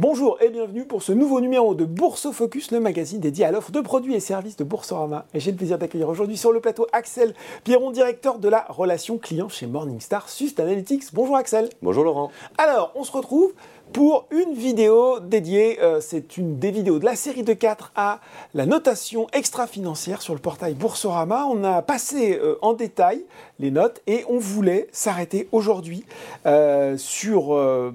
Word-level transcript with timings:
Bonjour 0.00 0.40
et 0.40 0.48
bienvenue 0.50 0.84
pour 0.84 1.02
ce 1.02 1.10
nouveau 1.10 1.40
numéro 1.40 1.74
de 1.74 1.84
Bourse 1.84 2.30
Focus, 2.30 2.70
le 2.70 2.78
magazine 2.78 3.18
dédié 3.18 3.44
à 3.44 3.50
l'offre 3.50 3.72
de 3.72 3.80
produits 3.80 4.14
et 4.14 4.20
services 4.20 4.54
de 4.54 4.62
Boursorama. 4.62 5.26
Et 5.34 5.40
j'ai 5.40 5.50
le 5.50 5.56
plaisir 5.56 5.76
d'accueillir 5.76 6.08
aujourd'hui 6.08 6.36
sur 6.36 6.52
le 6.52 6.60
plateau 6.60 6.86
Axel 6.92 7.34
Pierron, 7.64 7.90
directeur 7.90 8.38
de 8.38 8.48
la 8.48 8.64
relation 8.68 9.18
client 9.18 9.48
chez 9.48 9.66
Morningstar 9.66 10.28
Sustainalytics. 10.28 11.12
Bonjour 11.12 11.34
Axel. 11.34 11.68
Bonjour 11.82 12.04
Laurent. 12.04 12.30
Alors, 12.58 12.92
on 12.94 13.02
se 13.02 13.10
retrouve 13.10 13.52
pour 13.92 14.26
une 14.30 14.54
vidéo 14.54 15.18
dédiée, 15.18 15.82
euh, 15.82 16.00
c'est 16.00 16.36
une 16.36 16.60
des 16.60 16.70
vidéos 16.70 17.00
de 17.00 17.04
la 17.04 17.16
série 17.16 17.42
de 17.42 17.52
4 17.52 17.90
à 17.96 18.20
la 18.54 18.66
notation 18.66 19.26
extra-financière 19.32 20.22
sur 20.22 20.32
le 20.32 20.40
portail 20.40 20.74
Boursorama. 20.74 21.44
On 21.46 21.64
a 21.64 21.82
passé 21.82 22.38
euh, 22.40 22.54
en 22.62 22.72
détail 22.72 23.24
les 23.58 23.72
notes 23.72 24.00
et 24.06 24.24
on 24.28 24.38
voulait 24.38 24.86
s'arrêter 24.92 25.48
aujourd'hui 25.50 26.04
euh, 26.46 26.96
sur 26.96 27.92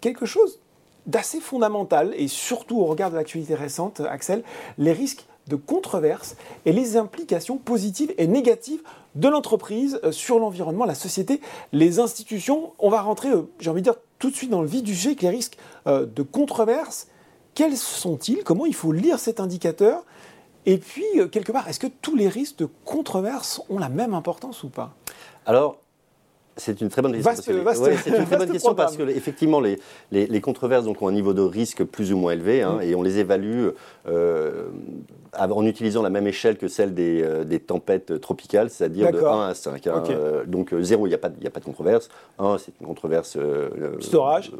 quelque 0.00 0.24
chose 0.24 0.61
d'assez 1.06 1.40
fondamental 1.40 2.14
et 2.16 2.28
surtout 2.28 2.80
au 2.80 2.84
regard 2.84 3.10
de 3.10 3.16
l'actualité 3.16 3.54
récente, 3.54 4.00
Axel, 4.00 4.42
les 4.78 4.92
risques 4.92 5.26
de 5.48 5.56
controverse 5.56 6.36
et 6.64 6.72
les 6.72 6.96
implications 6.96 7.58
positives 7.58 8.14
et 8.18 8.26
négatives 8.26 8.82
de 9.14 9.28
l'entreprise 9.28 10.00
euh, 10.04 10.12
sur 10.12 10.38
l'environnement, 10.38 10.84
la 10.84 10.94
société, 10.94 11.40
les 11.72 11.98
institutions. 11.98 12.72
On 12.78 12.88
va 12.88 13.02
rentrer, 13.02 13.30
euh, 13.30 13.42
j'ai 13.58 13.70
envie 13.70 13.82
de 13.82 13.90
dire, 13.90 13.96
tout 14.18 14.30
de 14.30 14.36
suite 14.36 14.50
dans 14.50 14.62
le 14.62 14.68
vif 14.68 14.82
du 14.82 14.94
sujet 14.94 15.16
les 15.20 15.30
risques 15.30 15.58
euh, 15.86 16.06
de 16.06 16.22
controverse. 16.22 17.08
Quels 17.54 17.76
sont-ils? 17.76 18.44
Comment 18.44 18.66
il 18.66 18.74
faut 18.74 18.92
lire 18.92 19.18
cet 19.18 19.40
indicateur? 19.40 20.04
Et 20.64 20.78
puis, 20.78 21.04
quelque 21.32 21.50
part, 21.50 21.68
est-ce 21.68 21.80
que 21.80 21.88
tous 21.88 22.14
les 22.14 22.28
risques 22.28 22.58
de 22.58 22.68
controverse 22.84 23.60
ont 23.68 23.78
la 23.78 23.88
même 23.88 24.14
importance 24.14 24.62
ou 24.62 24.68
pas? 24.68 24.94
Alors, 25.44 25.81
c'est 26.56 26.80
une 26.80 26.88
très 26.88 27.02
bonne 27.02 27.12
question. 27.12 27.32
c'est 27.34 28.10
une 28.10 28.26
très 28.26 28.36
bonne 28.36 28.50
question 28.50 28.74
parce 28.74 28.96
que 28.96 29.08
effectivement 29.08 29.60
les, 29.60 29.78
les, 30.10 30.40
controverses 30.40 30.84
donc, 30.84 31.00
ont 31.02 31.08
un 31.08 31.12
niveau 31.12 31.32
de 31.32 31.42
risque 31.42 31.84
plus 31.84 32.12
ou 32.12 32.16
moins 32.16 32.32
élevé 32.32 32.62
hein, 32.62 32.78
mm. 32.78 32.82
et 32.82 32.94
on 32.94 33.02
les 33.02 33.18
évalue 33.18 33.68
en 34.04 35.66
utilisant 35.66 36.02
la 36.02 36.10
même 36.10 36.26
échelle 36.26 36.58
que 36.58 36.68
celle 36.68 36.92
des, 36.92 37.22
euh, 37.22 37.44
des 37.44 37.58
tempêtes 37.58 38.20
tropicales, 38.20 38.68
c'est-à-dire 38.68 39.10
de 39.10 39.18
1 39.18 39.48
à 39.48 39.54
5. 39.54 39.86
Hein. 39.86 40.02
Euh, 40.10 40.44
donc 40.44 40.74
0, 40.78 41.06
il 41.06 41.10
n'y 41.10 41.14
a, 41.14 41.18
pas, 41.18 41.28
a 41.28 41.50
pas 41.50 41.60
de 41.60 41.64
controverse. 41.64 42.10
1, 42.38 42.58
c'est 42.58 42.72
une 42.80 42.86
controverse 42.86 43.38
Storage. 44.00 44.52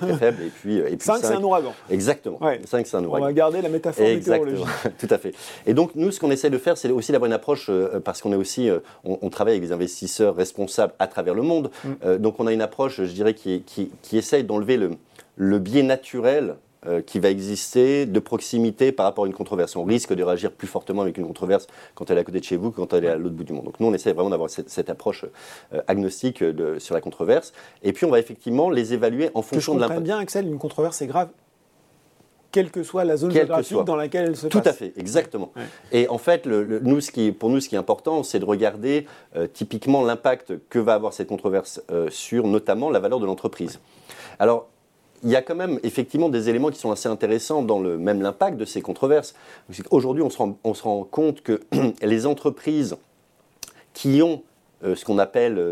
très 0.00 0.16
faible. 0.16 0.42
Et 0.42 0.50
puis, 0.50 0.76
et 0.76 0.96
puis 0.96 1.06
5, 1.06 1.18
c'est 1.22 1.34
un 1.34 1.42
ouragan. 1.42 1.72
Exactement. 1.90 2.38
5, 2.64 2.86
c'est 2.86 2.96
un 2.96 3.04
ouragan. 3.04 3.24
On 3.24 3.28
va 3.28 3.32
garder 3.32 3.62
la 3.62 3.68
métaphore 3.70 4.04
Exactement. 4.04 4.66
Tout 4.98 5.08
à 5.08 5.18
fait. 5.18 5.34
Et 5.66 5.72
donc 5.72 5.92
nous, 5.94 6.10
ce 6.10 6.20
qu'on 6.20 6.30
essaie 6.30 6.50
de 6.50 6.58
faire, 6.58 6.76
c'est 6.76 6.90
aussi 6.90 7.12
d'avoir 7.12 7.26
une 7.26 7.34
approche, 7.34 7.70
parce 8.04 8.20
qu'on 8.20 8.32
est 8.32 8.36
aussi, 8.36 8.68
on, 9.04 9.18
on, 9.22 9.30
travaille 9.30 9.54
avec 9.54 9.66
des 9.66 9.72
investisseurs 9.72 10.36
responsables 10.36 10.92
à 10.98 11.06
travers 11.06 11.22
vers 11.22 11.34
le 11.34 11.42
monde. 11.42 11.70
Mm. 11.84 11.88
Euh, 12.04 12.18
donc 12.18 12.36
on 12.38 12.46
a 12.46 12.52
une 12.52 12.62
approche, 12.62 13.02
je 13.02 13.12
dirais, 13.12 13.34
qui, 13.34 13.62
qui, 13.62 14.16
essaye 14.16 14.44
d'enlever 14.44 14.76
le, 14.76 14.90
le 15.36 15.58
biais 15.58 15.82
naturel 15.82 16.50
euh, 16.50 16.54
qui 17.06 17.20
va 17.20 17.30
exister 17.30 18.06
de 18.06 18.18
proximité 18.18 18.90
par 18.90 19.06
rapport 19.06 19.24
à 19.24 19.26
une 19.26 19.34
controverse. 19.34 19.76
On 19.76 19.84
risque 19.84 20.12
de 20.12 20.22
réagir 20.22 20.50
plus 20.50 20.66
fortement 20.66 21.02
avec 21.02 21.16
une 21.16 21.26
controverse 21.26 21.66
quand 21.94 22.10
elle 22.10 22.18
est 22.18 22.20
à 22.20 22.24
côté 22.24 22.40
de 22.40 22.44
chez 22.44 22.56
vous 22.56 22.70
que 22.70 22.76
quand 22.76 22.92
elle 22.92 23.04
est 23.04 23.08
à 23.08 23.16
l'autre 23.16 23.34
bout 23.34 23.44
du 23.44 23.52
monde. 23.52 23.64
Donc 23.64 23.78
nous, 23.80 23.86
on 23.86 23.94
essaie 23.94 24.12
vraiment 24.12 24.30
d'avoir 24.30 24.50
cette, 24.50 24.90
approche 24.90 25.24
euh, 25.72 25.80
agnostique 25.86 26.42
de, 26.42 26.78
sur 26.78 26.94
la 26.94 27.00
controverse. 27.00 27.52
Et 27.82 27.92
puis 27.92 28.04
on 28.04 28.10
va 28.10 28.18
effectivement 28.18 28.70
les 28.70 28.94
évaluer 28.94 29.30
en 29.34 29.42
fonction 29.42 29.74
de 29.74 29.80
l'impact. 29.80 30.02
bien, 30.02 30.18
Axel, 30.18 30.46
une 30.46 30.58
controverse 30.58 31.00
est 31.02 31.06
grave 31.06 31.28
quelle 32.52 32.70
que 32.70 32.82
soit 32.82 33.04
la 33.04 33.16
zone 33.16 33.30
géographique 33.30 33.82
dans 33.84 33.96
laquelle 33.96 34.26
elle 34.28 34.36
se 34.36 34.46
Tout 34.46 34.60
à 34.64 34.72
fait, 34.72 34.92
exactement. 34.96 35.52
Et 35.90 36.06
en 36.08 36.18
fait, 36.18 36.46
le, 36.46 36.80
nous, 36.80 37.00
ce 37.00 37.10
qui, 37.10 37.32
pour 37.32 37.48
nous, 37.48 37.60
ce 37.60 37.68
qui 37.68 37.74
est 37.74 37.78
important, 37.78 38.22
c'est 38.22 38.38
de 38.38 38.44
regarder 38.44 39.06
euh, 39.36 39.46
typiquement 39.46 40.04
l'impact 40.04 40.68
que 40.68 40.78
va 40.78 40.92
avoir 40.92 41.14
cette 41.14 41.28
controverse 41.28 41.82
euh, 41.90 42.10
sur 42.10 42.46
notamment 42.46 42.90
la 42.90 43.00
valeur 43.00 43.18
de 43.20 43.26
l'entreprise. 43.26 43.80
Alors, 44.38 44.68
il 45.22 45.30
y 45.30 45.36
a 45.36 45.42
quand 45.42 45.54
même 45.54 45.78
effectivement 45.82 46.28
des 46.28 46.48
éléments 46.48 46.70
qui 46.70 46.78
sont 46.78 46.90
assez 46.90 47.08
intéressants 47.08 47.62
dans 47.62 47.80
le 47.80 47.98
même 47.98 48.22
l'impact 48.22 48.56
de 48.56 48.64
ces 48.64 48.82
controverses. 48.82 49.34
Aujourd'hui, 49.90 50.22
on, 50.22 50.30
se 50.30 50.38
rend, 50.38 50.58
on 50.64 50.74
se 50.74 50.82
rend 50.82 51.04
compte 51.04 51.42
que 51.42 51.60
les 52.02 52.26
entreprises 52.26 52.96
qui 53.94 54.22
ont 54.22 54.42
euh, 54.84 54.96
ce 54.96 55.04
qu'on 55.04 55.18
appelle 55.18 55.62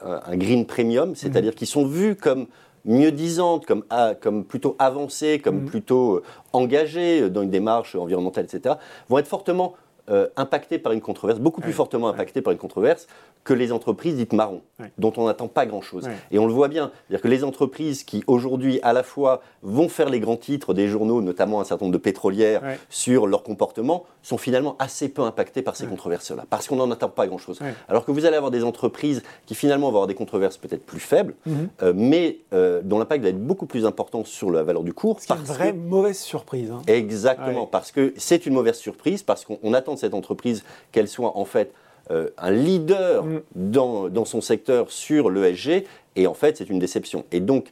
un, 0.00 0.36
green 0.36 0.64
premium, 0.64 1.14
c'est-à-dire 1.14 1.52
mmh. 1.52 1.56
qui 1.56 1.66
sont 1.66 1.86
vues 1.86 2.16
comme 2.16 2.46
mieux 2.84 3.12
disantes, 3.12 3.66
comme, 3.66 3.84
comme 4.20 4.44
plutôt 4.44 4.76
avancées, 4.78 5.38
comme 5.38 5.60
mhm. 5.62 5.66
plutôt 5.66 6.16
euh, 6.16 6.22
engagées 6.52 7.30
dans 7.30 7.42
une 7.42 7.50
démarche 7.50 7.94
environnementale, 7.94 8.44
etc., 8.44 8.76
vont 9.08 9.18
être 9.18 9.26
fortement 9.26 9.74
euh, 10.10 10.28
impactées 10.36 10.78
par 10.78 10.92
une 10.92 11.00
controverse, 11.00 11.38
beaucoup 11.38 11.60
plus 11.60 11.72
fortement 11.72 12.08
impactées 12.08 12.42
par 12.42 12.52
une 12.52 12.58
controverse 12.58 13.06
que 13.44 13.54
les 13.54 13.72
entreprises 13.72 14.16
dites 14.16 14.32
marron, 14.32 14.62
dont 14.98 15.12
on 15.16 15.26
n'attend 15.26 15.48
pas 15.48 15.66
grand-chose. 15.66 16.08
Et 16.30 16.38
on 16.38 16.46
le 16.46 16.52
voit 16.52 16.68
bien, 16.68 16.90
c'est-à-dire 17.06 17.22
que 17.22 17.28
les 17.28 17.44
entreprises 17.44 18.02
qui 18.02 18.24
aujourd'hui 18.26 18.80
à 18.82 18.92
la 18.92 19.02
fois 19.02 19.42
vont 19.62 19.88
faire 19.88 20.08
les 20.08 20.20
grands 20.20 20.36
titres 20.36 20.74
des 20.74 20.88
journaux, 20.88 21.20
notamment 21.20 21.60
un 21.60 21.64
certain 21.64 21.84
nombre 21.84 21.92
de 21.92 22.02
pétrolières, 22.02 22.62
sur 22.88 23.26
leur 23.26 23.42
comportement, 23.42 24.04
sont 24.22 24.38
finalement 24.38 24.76
assez 24.78 25.08
peu 25.08 25.22
impactées 25.22 25.62
par 25.62 25.76
ces 25.76 25.86
controverses-là, 25.86 26.44
parce 26.48 26.66
qu'on 26.66 26.76
n'en 26.76 26.90
attend 26.90 27.08
pas 27.08 27.26
grand-chose. 27.26 27.60
Alors 27.88 28.04
que 28.04 28.12
vous 28.12 28.24
allez 28.24 28.36
avoir 28.36 28.50
des 28.50 28.64
entreprises 28.64 29.22
qui 29.46 29.54
finalement 29.54 29.86
vont 29.90 29.96
avoir 29.96 30.06
des 30.06 30.14
controverses 30.14 30.56
peut-être 30.56 30.84
plus 30.84 31.00
faibles, 31.00 31.34
mhm. 31.46 31.68
euh, 31.82 31.92
mais 31.94 32.38
euh, 32.52 32.80
dont 32.82 32.98
l'impact 32.98 33.22
va 33.22 33.30
être 33.30 33.44
beaucoup 33.44 33.66
plus 33.66 33.86
important 33.86 34.24
sur 34.24 34.50
la 34.50 34.62
valeur 34.62 34.82
du 34.82 34.92
cours. 34.92 35.18
C'est 35.20 35.32
une 35.32 35.42
vraie 35.42 35.72
mauvaise 35.72 36.18
surprise. 36.18 36.70
Hein. 36.70 36.82
Exactement, 36.86 37.66
parce 37.66 37.92
que 37.92 38.14
c'est 38.16 38.46
une 38.46 38.54
mauvaise 38.54 38.76
surprise, 38.76 39.22
parce 39.22 39.44
qu'on 39.44 39.74
attend 39.74 39.93
de 39.94 39.98
cette 39.98 40.14
entreprise 40.14 40.64
qu'elle 40.92 41.08
soit 41.08 41.36
en 41.36 41.44
fait 41.44 41.72
euh, 42.10 42.28
un 42.36 42.50
leader 42.50 43.24
mm. 43.24 43.40
dans, 43.54 44.24
son 44.26 44.42
secteur 44.42 44.90
sur 44.90 45.30
l'ESG, 45.30 45.84
et 46.16 46.26
en 46.26 46.34
fait, 46.34 46.58
c'est 46.58 46.68
une 46.68 46.78
déception. 46.78 47.24
Et 47.32 47.40
donc, 47.40 47.68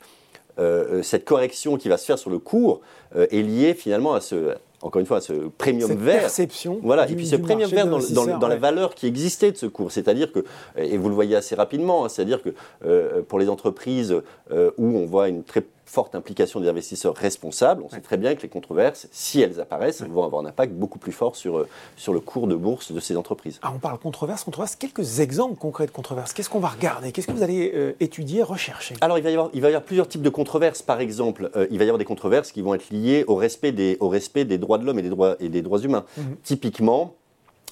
euh, 0.59 1.01
euh, 1.01 1.03
cette 1.03 1.27
correction 1.27 1.77
qui 1.77 1.89
va 1.91 1.99
se 1.99 2.07
faire 2.07 2.19
sur 2.19 2.31
le 2.31 2.39
cours 2.39 2.81
est 3.15 3.43
liée 3.43 3.75
finalement 3.75 4.15
à 4.15 4.23
ce, 4.23 4.55
encore 4.81 5.01
une 5.01 5.07
fois, 5.07 5.19
à 5.19 5.21
ce 5.21 5.35
premium 5.59 5.91
Cette 5.91 5.99
vert. 5.99 6.21
perception. 6.23 6.81
Voilà, 6.83 7.11
et 7.11 7.15
puis 7.15 7.27
ce 7.27 7.37
premium 7.37 7.69
vert 7.69 7.87
dans, 7.87 8.39
dans, 8.39 8.49
la 8.49 8.57
valeur 8.57 8.95
qui 8.95 9.07
existait 9.07 9.53
de 9.53 9.59
ce 9.59 9.67
cours. 9.67 9.93
C'est-à-dire 9.93 10.33
que, 10.33 10.45
et 10.79 10.97
vous 10.97 11.11
le 11.11 11.15
voyez 11.15 11.37
assez 11.37 11.55
rapidement, 11.55 12.07
hein, 12.07 12.09
c'est-à-dire 12.09 12.41
que 12.43 13.21
pour 13.29 13.39
les 13.39 13.51
entreprises 13.51 14.17
où 14.51 14.97
on 14.97 15.05
voit 15.05 15.29
une 15.29 15.45
très 15.45 15.63
forte 15.93 16.15
implication 16.15 16.59
des 16.59 16.69
investisseurs 16.69 17.15
responsables, 17.15 17.83
on 17.85 17.91
sait 17.91 18.01
très 18.01 18.17
bien 18.17 18.35
que 18.35 18.41
les 18.41 18.49
controverses, 18.49 19.09
si 19.13 19.43
elles 19.43 19.61
apparaissent, 19.61 20.01
vont 20.01 20.25
avoir 20.25 20.43
un 20.43 20.47
impact 20.47 20.73
beaucoup 20.73 20.99
plus 20.99 21.13
fort 21.13 21.37
sur, 21.37 21.59
euh, 21.59 21.69
sur 21.97 22.15
le 22.15 22.21
cours 22.21 22.47
de 22.47 22.55
bourse 22.55 22.93
de 22.93 22.99
ces 22.99 23.15
entreprises. 23.15 23.59
Ah, 23.61 23.73
on 23.75 23.79
parle 23.79 23.99
controverse, 23.99 24.43
controverse. 24.43 24.75
Quelques 24.75 25.21
exemples 25.21 25.57
concrets 25.57 25.85
de 25.85 25.91
controverses. 25.91 26.33
Qu'est-ce 26.33 26.49
qu'on 26.49 26.61
va 26.61 26.69
regarder? 26.69 27.13
Qu'est-ce 27.13 27.27
que 27.27 27.33
vous 27.33 27.43
allez 27.43 27.73
euh, 27.75 27.93
étudier, 28.01 28.43
rechercher? 28.43 28.95
Alors, 29.03 29.19
il 29.19 29.23
va, 29.23 29.31
y 29.31 29.35
avoir, 29.35 29.51
il 29.53 29.61
va 29.61 29.69
y 29.69 29.73
avoir 29.73 29.83
plusieurs 29.83 30.09
types 30.09 30.23
de 30.23 30.31
controverses. 30.31 30.81
Par 30.81 30.99
exemple, 31.01 31.51
euh, 31.57 31.67
il 31.71 31.77
va 31.77 31.85
y 31.85 31.89
avoir 31.89 31.99
des 31.99 32.07
controverses 32.07 32.53
qui 32.53 32.63
vont 32.63 32.73
être 32.73 32.89
liées 32.89 33.25
au 33.27 33.35
respect 33.35 33.73
des, 33.73 33.99
au 34.01 34.09
respect 34.09 34.47
des 34.47 34.57
droits 34.57 34.79
de 34.79 34.87
l'homme 34.87 34.99
et, 34.99 35.03
des 35.03 35.11
droits, 35.11 35.37
et 35.41 35.51
des 35.51 35.61
droits 35.61 35.81
humains. 35.81 36.07
Mhm. 36.17 36.37
Typiquement, 36.43 37.15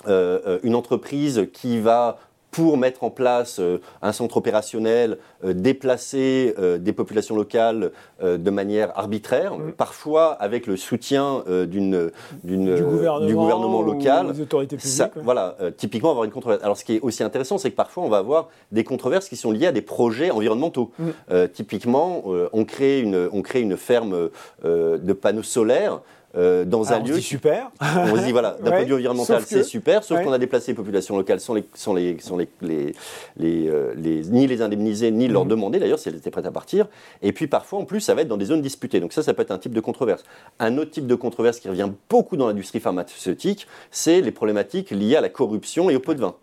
une 0.07 0.75
entreprise 0.75 1.49
qui 1.53 1.79
va 1.79 2.19
pour 2.51 2.77
mettre 2.77 3.05
en 3.05 3.11
place 3.11 3.59
euh, 3.61 3.79
un 4.03 4.13
centre 4.13 4.37
opérationnel, 4.37 5.19
euh, 5.45 5.53
déplacer 5.53 6.55
euh, 6.59 6.79
des 6.79 6.93
populations 6.93 7.37
locales 7.37 7.93
de 8.23 8.51
manière 8.51 8.99
arbitraire, 8.99 9.55
parfois 9.77 10.33
avec 10.33 10.67
le 10.67 10.77
soutien 10.77 11.43
d'une, 11.49 12.11
d'une, 12.45 12.75
du, 12.75 12.83
gouvernement, 12.83 13.27
du, 13.27 13.35
gouvernement, 13.35 13.83
local. 13.83 14.33
Des 14.33 14.43
autorités 14.43 14.77
publiques. 14.77 15.03
Voilà, 15.23 15.57
typiquement 15.77 16.11
avoir 16.11 16.25
une 16.25 16.31
controverse. 16.31 16.63
Alors 16.63 16.77
ce 16.77 16.85
qui 16.85 16.97
est 16.97 17.01
aussi 17.01 17.23
intéressant, 17.23 17.57
c'est 17.57 17.71
que 17.71 17.77
parfois 17.77 18.05
on 18.05 18.11
va 18.11 18.19
avoir 18.19 18.51
des 18.73 18.85
controverses 18.85 19.29
qui 19.29 19.37
sont 19.37 19.53
liées 19.53 19.69
à 19.69 19.73
des 19.73 19.81
projets 19.81 20.31
environnementaux. 20.31 20.91
Mm. 20.99 21.47
typiquement, 21.53 22.25
on, 22.53 22.65
crée 22.65 23.01
une, 23.01 23.29
on 23.33 23.41
crée 23.41 23.63
une 23.63 23.79
ferme 23.79 24.29
de 24.63 25.13
panneaux 25.13 25.43
solaires. 25.43 26.01
Euh, 26.37 26.65
dans 26.65 26.93
un 26.93 27.01
lieu. 27.01 27.17
On 27.17 27.21
super. 27.21 27.73
On 27.81 28.17
se 28.17 28.25
dit 28.25 28.31
voilà, 28.31 28.57
d'un 28.63 28.71
point 28.71 28.83
de 28.83 28.87
vue 28.87 28.95
environnemental, 28.95 29.43
c'est 29.45 29.65
super, 29.65 30.05
sauf 30.05 30.23
qu'on 30.23 30.33
a 30.33 30.39
déplacé 30.39 30.71
les 30.71 30.77
populations 30.77 31.17
locales 31.17 31.41
sans 31.41 31.55
les, 31.55 31.65
sans 31.75 31.93
les, 31.93 32.19
sans 32.21 32.37
les, 32.37 32.49
les, 32.63 32.95
les, 33.37 33.69
euh, 33.69 33.95
ni 33.97 34.47
les 34.47 34.63
indemniser, 34.63 35.11
ni 35.11 35.27
leur 35.27 35.45
mhm. 35.45 35.51
demander 35.51 35.79
d'ailleurs 35.81 35.99
si 35.99 36.09
elles 36.09 36.17
étaient 36.17 36.31
prêtes 36.31 36.47
à 36.47 36.53
partir. 36.53 36.87
Et 37.23 37.33
puis 37.33 37.49
parfois, 37.49 37.81
en 37.81 37.85
plus, 37.85 38.01
ça 38.01 38.15
va 38.15 38.23
être 38.23 38.29
dans 38.29 38.37
des 38.37 38.45
zones 38.45 38.63
disputées. 38.63 39.01
Donc 39.01 39.13
ça, 39.13 39.25
ça 39.25 39.35
peut 39.35 39.43
être 39.43 39.51
un 39.51 39.59
type 39.59 39.73
de 39.73 39.81
controverse. 39.81 40.23
Un 40.61 40.79
autre 40.79 40.93
type 40.93 41.09
de 41.09 41.15
controverse 41.17 41.59
qui 41.59 41.69
revient 41.69 41.91
beaucoup 42.09 42.37
dans 42.37 42.47
l'industrie 42.47 42.79
pharmaceutique, 42.79 43.67
c'est 43.91 44.21
les 44.21 44.33
problématiques 44.33 44.91
liées 44.91 45.17
à 45.17 45.21
la 45.21 45.31
corruption 45.31 45.91
et 45.91 45.97
au 45.97 46.01
pot 46.01 46.15
de 46.15 46.21
vin. 46.21 46.37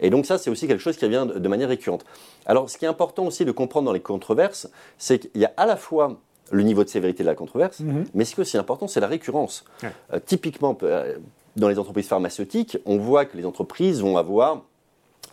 Et 0.00 0.08
donc 0.08 0.24
ça, 0.24 0.38
c'est 0.38 0.48
aussi 0.48 0.66
quelque 0.66 0.80
chose 0.80 0.96
qui 0.96 1.04
revient 1.04 1.26
de 1.36 1.48
manière 1.48 1.68
récurrente. 1.68 2.06
Alors, 2.46 2.70
ce 2.70 2.78
qui 2.78 2.86
est 2.86 2.88
important 2.88 3.26
aussi 3.26 3.44
de 3.44 3.52
comprendre 3.52 3.86
dans 3.86 3.92
les 3.92 4.00
controverses, 4.00 4.68
c'est 4.96 5.18
qu'il 5.18 5.40
y 5.40 5.44
a 5.44 5.52
à 5.56 5.66
la 5.66 5.76
fois 5.76 6.18
le 6.50 6.62
niveau 6.62 6.84
de 6.84 6.88
sévérité 6.88 7.22
de 7.22 7.28
la 7.28 7.34
controverse, 7.34 7.80
mhm. 7.80 8.04
mais 8.14 8.24
ce 8.24 8.34
qui 8.34 8.40
est 8.40 8.42
aussi 8.42 8.58
important, 8.58 8.86
c'est 8.86 9.00
la 9.00 9.06
récurrence. 9.08 9.64
Euh, 9.84 10.18
typiquement, 10.24 10.76
euh, 10.82 11.16
dans 11.56 11.68
les 11.68 11.78
entreprises 11.78 12.06
pharmaceutiques, 12.08 12.78
on 12.84 12.98
voit 12.98 13.24
que 13.24 13.36
les 13.36 13.46
entreprises 13.46 14.00
vont 14.02 14.16
avoir 14.16 14.62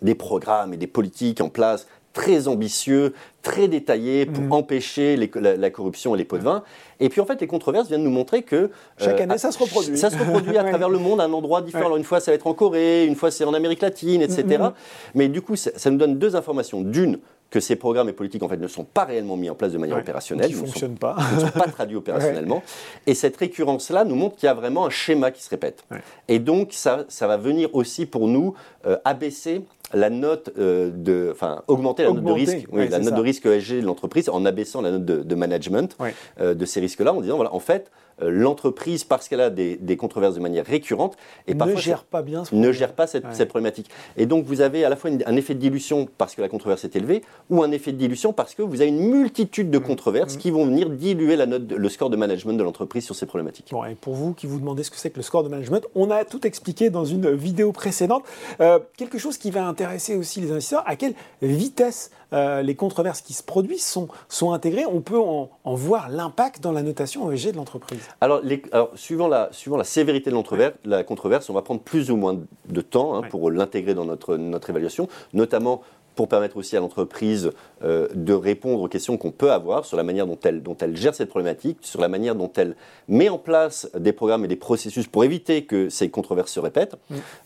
des 0.02 0.16
programmes 0.16 0.74
et 0.74 0.78
des 0.78 0.88
politiques 0.88 1.42
en 1.42 1.50
place 1.50 1.88
très 2.14 2.50
ambitieux, 2.50 3.14
très 3.42 3.70
détaillé 3.70 4.26
pour 4.26 4.44
Mhm. 4.44 4.52
empêcher 4.52 5.16
les- 5.16 5.32
la, 5.36 5.56
la 5.56 5.70
corruption 5.70 6.14
et 6.14 6.18
les 6.18 6.26
pots 6.26 6.38
de 6.38 6.44
vin. 6.44 6.62
Et 7.00 7.08
puis 7.08 7.22
en 7.22 7.26
fait, 7.26 7.40
les 7.40 7.48
controverses 7.48 7.88
viennent 7.88 8.04
nous 8.04 8.10
montrer 8.10 8.42
que 8.44 8.70
Chaque 8.98 9.20
euh, 9.20 9.24
année, 9.24 9.38
ça 9.38 9.52
se 9.52 9.58
reproduit. 9.58 9.98
Ça 9.98 10.10
se 10.10 10.18
reproduit 10.18 10.58
à 10.58 10.64
Ouais. 10.66 10.70
travers 10.70 10.90
le 10.90 10.98
monde 10.98 11.22
à 11.22 11.24
un 11.24 11.32
endroit 11.34 11.62
différent. 11.62 11.84
Ouais. 11.84 11.86
Alors 11.88 11.98
une 11.98 12.04
fois, 12.04 12.20
ça 12.20 12.32
va 12.32 12.36
être 12.36 12.48
en 12.48 12.54
Corée, 12.54 13.06
une 13.06 13.16
fois, 13.16 13.32
c'est 13.32 13.46
en 13.46 13.54
Amérique 13.54 13.82
latine, 13.82 14.22
etc. 14.22 14.44
Mhm. 14.60 14.72
Mais 15.16 15.28
du 15.30 15.42
coup, 15.42 15.56
ça, 15.56 15.72
ça 15.78 15.90
nous 15.90 15.98
donne 15.98 16.18
deux 16.20 16.36
informations. 16.36 16.82
D'une, 16.82 17.18
que 17.52 17.60
ces 17.60 17.76
programmes 17.76 18.10
et 18.10 18.14
politiques 18.14 18.42
en 18.42 18.50
fait 18.50 18.58
ne 18.58 18.68
sont 18.68 18.86
pas 18.86 19.04
réellement 19.04 19.36
mis 19.38 19.50
en 19.50 19.56
place 19.56 19.74
de 19.74 19.78
manière 19.78 19.98
Ouais. 19.98 20.02
opérationnelle, 20.02 20.50
ne 20.52 20.62
ne 20.62 20.66
sont, 20.68 20.96
pas. 20.96 21.18
ne 21.36 21.40
sont 21.42 21.48
pas 21.52 21.68
traduits 21.68 21.98
opérationnellement. 21.98 22.64
Et 23.06 23.14
cette 23.14 23.36
récurrence-là 23.38 24.06
nous 24.06 24.16
montre 24.16 24.38
qu'il 24.38 24.48
y 24.48 24.50
a 24.50 24.54
vraiment 24.54 24.86
un 24.86 24.90
schéma 24.90 25.32
qui 25.32 25.44
se 25.44 25.50
répète. 25.50 25.84
Ouais. 25.92 25.98
Et 26.30 26.40
donc, 26.40 26.70
ça, 26.72 27.06
ça 27.10 27.28
va 27.28 27.36
venir 27.38 27.70
aussi 27.74 28.06
pour 28.06 28.28
nous 28.30 28.56
euh, 28.88 28.98
abaisser 29.04 29.64
la 29.94 30.10
note 30.10 30.52
euh, 30.58 30.90
de, 30.94 31.30
enfin, 31.34 31.64
augmenter 31.68 32.04
la 32.04 32.14
note 32.14 32.24
de 32.24 32.32
risque, 32.32 32.66
oui, 32.72 32.88
la 32.88 33.00
note 33.00 33.10
ça. 33.10 33.16
de 33.16 33.22
risque 33.22 33.46
ESG 33.46 33.82
de 33.82 33.86
l'entreprise 33.86 34.30
en 34.30 34.46
abaissant 34.46 34.82
la 34.82 34.92
note 34.92 35.04
de, 35.04 35.18
de 35.22 35.36
management 35.36 35.98
euh, 36.40 36.54
de 36.54 36.66
ces 36.66 36.80
risques-là, 36.80 37.14
en 37.14 37.20
disant 37.20 37.36
voilà, 37.36 37.54
en 37.54 37.60
fait, 37.60 37.92
l'entreprise, 38.20 39.04
parce 39.04 39.28
qu'elle 39.30 39.42
a 39.42 39.50
des, 39.50 39.78
des 39.78 39.98
controverses 39.98 40.36
de 40.36 40.40
manière 40.40 40.66
récurrente, 40.66 41.16
et 41.48 41.54
ne 41.54 41.60
parfois 41.60 41.80
gère 41.80 42.04
pas 42.04 42.22
bien 42.22 42.46
ce 42.46 42.56
ne 42.56 42.72
gère 42.72 42.94
pas 42.94 43.08
cette, 43.08 43.24
Ouais. 43.26 43.30
cette 43.34 43.50
problématique. 43.50 43.90
Et 44.18 44.26
donc 44.26 44.46
vous 44.46 44.62
avez 44.62 44.84
à 44.86 44.90
la 44.90 44.96
fois 44.96 45.10
une- 45.10 45.24
un 45.26 45.36
effet 45.36 45.54
de 45.54 45.60
dilution 45.60 46.08
parce 46.18 46.36
que 46.36 46.42
la 46.42 46.50
controverse 46.50 46.84
est 46.84 46.96
élevée, 46.96 47.22
ou 47.50 47.64
un 47.64 47.72
effet 47.72 47.92
de 47.92 47.98
dilution 47.98 48.34
parce 48.34 48.56
que 48.56 48.62
vous 48.62 48.82
avez 48.82 48.90
une 48.90 49.10
multitude 49.10 49.70
de 49.70 49.78
controverses 49.78 50.38
qui 50.38 50.52
vont 50.52 50.66
venir 50.66 50.90
diluer 50.90 51.36
la 51.36 51.46
note, 51.46 51.68
de- 51.68 51.76
le 51.76 51.90
score 51.90 52.10
de 52.10 52.18
management 52.18 52.54
de 52.58 52.64
l'entreprise 52.64 53.06
sur 53.06 53.16
ces 53.16 53.26
problématiques. 53.26 53.70
Bon, 53.72 53.84
et 53.86 53.96
pour 53.96 54.14
vous 54.16 54.34
qui 54.34 54.48
vous 54.48 54.60
demandez 54.60 54.84
ce 54.84 54.92
que 54.92 54.98
c'est 54.98 55.10
que 55.10 55.18
le 55.18 55.24
score 55.24 55.44
de 55.44 55.50
management, 55.50 55.86
on 55.96 56.10
a 56.12 56.26
tout 56.26 56.46
expliqué 56.46 56.90
dans 56.90 57.06
une 57.06 57.30
vidéo 57.32 57.72
précédente. 57.72 58.24
Euh, 58.60 58.80
quelque 58.98 59.18
chose 59.18 59.38
qui 59.38 59.52
va 59.52 59.66
intéresser 59.68 60.16
aussi 60.16 60.42
les 60.42 60.52
investisseurs, 60.52 60.84
à 60.88 60.96
quelle 60.96 61.14
vitesse 61.42 62.12
euh, 62.34 62.62
les 62.62 62.76
controverses 62.76 63.22
qui 63.22 63.34
se 63.34 63.44
produisent 63.44 63.86
sont, 63.86 64.08
sont 64.30 64.54
intégrées? 64.54 64.86
On 64.86 65.02
peut 65.02 65.20
en, 65.20 65.50
en 65.66 65.76
voir 65.76 66.10
l'impact 66.10 66.62
dans 66.62 66.72
la 66.72 66.82
notation 66.82 67.30
ESG 67.32 67.52
de 67.52 67.58
l'entreprise. 67.58 68.01
Alors, 68.22 68.40
les- 68.44 68.62
alors, 68.72 68.92
suivant, 68.96 69.28
la, 69.28 69.50
suivant 69.52 69.78
la 69.78 69.84
sévérité 69.84 70.30
de 70.30 70.36
l'entrover- 70.36 70.72
la 70.86 71.04
controverse, 71.04 71.50
on 71.50 71.54
va 71.54 71.62
prendre 71.62 71.82
plus 71.82 72.12
ou 72.12 72.16
moins 72.18 72.40
de 72.70 72.82
temps 72.82 73.16
hein, 73.16 73.22
Ouais. 73.22 73.30
pour 73.30 73.52
l'intégrer 73.52 73.94
dans 73.94 74.06
notre, 74.06 74.38
notre 74.38 74.70
évaluation, 74.70 75.08
notamment 75.34 75.82
pour 76.14 76.28
permettre 76.28 76.58
aussi 76.58 76.76
à 76.76 76.82
l'entreprise 76.82 77.52
euh, 77.84 78.10
de 78.14 78.34
répondre 78.34 78.82
aux 78.84 78.90
questions 78.90 79.16
qu'on 79.18 79.32
peut 79.32 79.54
avoir 79.54 79.86
sur 79.86 79.96
la 79.96 80.04
manière 80.04 80.28
dont 80.28 80.38
elle, 80.44 80.62
dont 80.62 80.76
elle 80.82 80.98
gère 80.98 81.16
cette 81.16 81.30
problématique, 81.30 81.78
sur 81.80 82.02
la 82.02 82.10
manière 82.10 82.36
dont 82.36 82.52
elle 82.58 82.76
met 83.08 83.30
en 83.30 83.38
place 83.38 83.90
des 83.98 84.12
programmes 84.12 84.44
et 84.44 84.50
des 84.50 84.58
processus 84.58 85.08
pour 85.08 85.24
éviter 85.24 85.64
que 85.64 85.88
ces 85.88 86.10
controverses 86.10 86.52
se 86.52 86.60
répètent. 86.60 86.96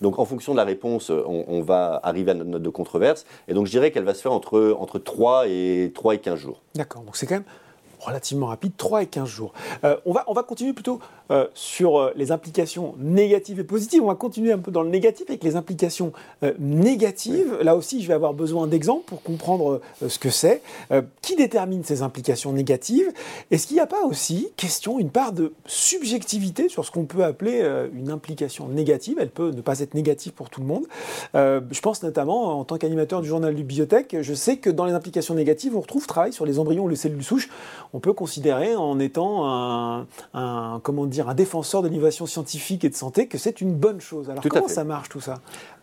Donc 0.02 0.18
en 0.18 0.26
fonction 0.26 0.54
de 0.54 0.58
la 0.58 0.64
réponse, 0.64 1.12
on, 1.12 1.46
on 1.48 1.62
va 1.62 2.00
arriver 2.02 2.32
à 2.32 2.34
notre 2.34 2.50
note 2.50 2.64
de 2.64 2.70
controverse. 2.70 3.28
Et 3.48 3.54
donc 3.54 3.68
je 3.68 3.72
dirais 3.72 3.92
qu'elle 3.92 4.04
va 4.04 4.16
se 4.16 4.22
faire 4.24 4.34
entre, 4.34 4.76
entre 4.80 4.98
3, 4.98 5.48
et, 5.48 5.92
3 5.94 6.16
et 6.16 6.18
15 6.18 6.40
jours. 6.40 6.64
D'accord, 6.74 7.04
donc 7.04 7.18
c'est 7.18 7.28
quand 7.28 7.36
même 7.36 7.44
relativement 8.06 8.48
rapide, 8.48 8.74
3 8.78 9.04
et 9.04 9.08
15 9.08 9.28
jours. 9.28 9.54
Euh, 9.84 9.98
on, 10.06 10.14
va, 10.14 10.24
on 10.28 10.34
va 10.34 10.44
continuer 10.44 10.74
plutôt 10.74 11.00
euh, 11.32 11.48
sur 11.56 11.98
euh, 11.98 12.12
les 12.16 12.32
implications 12.32 12.94
négatives 13.00 13.60
et 13.60 13.64
positives. 13.64 14.04
On 14.04 14.08
va 14.08 14.16
continuer 14.16 14.52
un 14.52 14.60
peu 14.60 14.70
dans 14.70 14.84
le 14.84 14.90
négatif 14.90 15.26
avec 15.28 15.44
les 15.44 15.56
implications 15.56 16.14
euh, 16.44 16.54
négatives. 16.60 17.58
Là 17.64 17.76
aussi, 17.76 18.04
je 18.04 18.08
vais 18.08 18.14
avoir 18.14 18.36
besoin 18.36 18.68
d'exemples 18.68 19.06
pour 19.08 19.24
comprendre 19.24 19.82
ce 20.08 20.20
que 20.20 20.30
c'est. 20.30 20.62
Qui 21.22 21.36
détermine 21.36 21.84
ces 21.84 22.04
implications 22.04 22.54
négatives? 22.54 23.12
Est-ce 23.50 23.66
qu'il 23.66 23.76
n'y 23.76 23.82
a 23.82 23.88
pas 23.88 24.04
aussi, 24.04 24.50
question, 24.56 25.00
une 25.00 25.10
part 25.10 25.32
de 25.32 25.54
subjectivité 25.66 26.70
sur 26.70 26.86
ce 26.86 26.92
qu'on 26.92 27.06
peut 27.06 27.24
appeler 27.24 27.64
une 27.94 28.12
implication 28.12 28.68
négative? 28.68 29.18
Elle 29.20 29.30
peut 29.30 29.50
ne 29.50 29.62
pas 29.62 29.80
être 29.80 29.94
négative 29.94 30.34
pour 30.34 30.50
tout 30.50 30.62
le 30.62 30.68
monde. 30.68 30.86
Je 31.34 31.82
pense 31.82 32.04
notamment, 32.04 32.60
en 32.60 32.66
tant 32.66 32.78
qu'animateur 32.78 33.22
du 33.22 33.28
journal 33.28 33.56
du 33.56 33.64
biotech, 33.64 34.18
je 34.22 34.34
sais 34.34 34.58
que 34.58 34.70
dans 34.70 34.86
les 34.86 34.94
implications 34.94 35.34
négatives, 35.34 35.76
on 35.76 35.82
retrouve 35.82 36.06
travail 36.06 36.34
sur 36.34 36.46
les 36.46 36.60
embryons 36.60 36.84
ou 36.84 36.90
les 36.90 36.96
cellules 36.96 37.24
souches. 37.24 37.50
On 37.96 38.00
peut 38.02 38.12
considérer 38.12 38.76
en 38.76 39.00
étant 39.00 39.46
un, 39.50 40.06
un- 40.34 40.82
comment 40.84 41.06
dire, 41.06 41.30
un 41.30 41.34
défenseur 41.34 41.82
de 41.82 41.88
l'innovation 41.88 42.26
scientifique 42.26 42.84
et 42.84 42.90
de 42.90 42.96
santé 42.96 43.28
que 43.28 43.38
c'est 43.38 43.62
une 43.62 43.74
bonne 43.74 44.02
chose. 44.02 44.30
Alors 44.30 44.44
Tout 44.44 44.50
comment 44.50 44.68
ça 44.68 44.84
marche 44.84 45.08
tout 45.08 45.22
ça? 45.22 45.36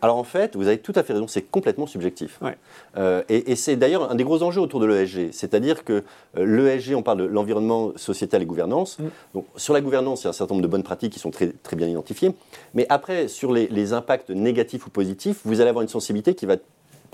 Alors 0.03 0.19
en 0.19 0.25
fait, 0.25 0.55
vous 0.55 0.67
avez 0.67 0.77
tout 0.77 0.93
à 0.95 1.03
fait 1.05 1.15
raison, 1.15 1.27
c'est 1.27 1.41
complètement 1.41 1.87
subjectif. 1.87 2.39
Ouais. 2.43 2.59
Euh, 2.99 3.23
et 3.31 3.53
et 3.53 3.57
c'est 3.57 3.77
d'ailleurs 3.77 4.11
un 4.11 4.15
des 4.15 4.25
gros 4.25 4.43
enjeux 4.43 4.61
autour 4.61 4.79
de 4.79 4.85
l'ESG. 4.85 5.31
C'est-à-dire 5.33 5.85
que 5.85 6.05
euh, 6.37 6.45
l'ESG, 6.45 6.95
on 6.95 7.03
parle 7.03 7.19
de 7.19 7.25
l'environnement 7.25 7.93
sociétal 7.97 8.43
et 8.43 8.47
gouvernance. 8.47 8.99
Mm. 8.99 9.05
Donc 9.33 9.47
sur 9.57 9.73
la 9.73 9.81
gouvernance, 9.81 10.21
il 10.21 10.25
y 10.25 10.27
a 10.27 10.31
un 10.31 10.35
certain 10.35 10.53
nombre 10.55 10.65
de 10.67 10.71
bonnes 10.71 10.83
pratiques 10.83 11.15
qui 11.15 11.19
sont 11.19 11.31
très, 11.31 11.49
très 11.63 11.77
bien 11.77 11.89
identifiées. 11.89 12.35
Mais 12.75 12.85
après, 12.91 13.27
sur 13.29 13.53
les, 13.55 13.69
les 13.69 13.95
impacts 13.95 14.29
négatifs 14.29 14.87
ou 14.87 14.91
positifs, 14.91 15.41
vous 15.47 15.63
allez 15.63 15.71
avoir 15.71 15.83
une 15.83 15.89
sensibilité 15.89 16.35
qui 16.35 16.45
va 16.45 16.55
être 16.55 16.65